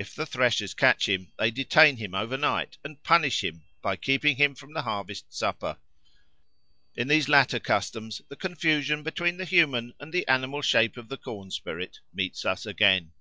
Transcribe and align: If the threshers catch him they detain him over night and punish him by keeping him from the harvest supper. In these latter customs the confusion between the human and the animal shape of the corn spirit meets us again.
If 0.00 0.16
the 0.16 0.26
threshers 0.26 0.74
catch 0.74 1.08
him 1.08 1.30
they 1.38 1.52
detain 1.52 1.98
him 1.98 2.12
over 2.12 2.36
night 2.36 2.76
and 2.82 3.00
punish 3.04 3.44
him 3.44 3.62
by 3.82 3.94
keeping 3.94 4.34
him 4.34 4.56
from 4.56 4.72
the 4.72 4.82
harvest 4.82 5.32
supper. 5.32 5.76
In 6.96 7.06
these 7.06 7.28
latter 7.28 7.60
customs 7.60 8.20
the 8.26 8.34
confusion 8.34 9.04
between 9.04 9.36
the 9.36 9.44
human 9.44 9.94
and 10.00 10.12
the 10.12 10.26
animal 10.26 10.60
shape 10.60 10.96
of 10.96 11.08
the 11.08 11.18
corn 11.18 11.52
spirit 11.52 12.00
meets 12.12 12.44
us 12.44 12.66
again. 12.66 13.12